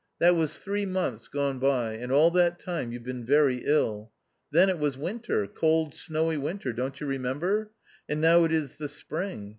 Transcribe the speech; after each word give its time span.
That 0.17 0.35
was 0.35 0.57
three 0.57 0.87
months 0.87 1.27
gone 1.27 1.59
by, 1.59 1.93
and 1.93 2.11
all 2.11 2.31
that 2.31 2.57
time 2.57 2.91
you've 2.91 3.03
been 3.03 3.23
very 3.23 3.57
ill. 3.65 4.11
Then 4.51 4.67
it 4.67 4.79
was 4.79 4.97
winter— 4.97 5.45
cold, 5.47 5.93
snowy 5.93 6.37
winter. 6.37 6.73
Don't 6.73 6.99
you 6.99 7.05
remember? 7.05 7.69
And 8.09 8.19
now 8.19 8.43
it 8.45 8.51
is 8.51 8.77
the 8.77 8.87
spring. 8.87 9.49